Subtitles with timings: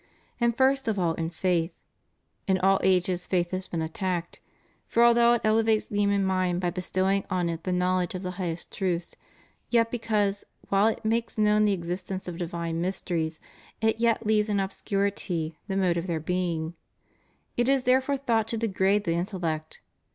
[0.39, 1.71] And first of all in faith.
[2.47, 4.39] In all ages faith has been attacked;
[4.87, 8.31] for although it elevates the human mind by bestowing on it the knowledge of the
[8.41, 9.15] highest truths,
[9.69, 13.39] yet because, while it makes known the existence of divine mysteries,
[13.79, 16.73] it yet leaves in obscurity the mode of their being,
[17.55, 19.81] it is therefore thought to degrade the intellect.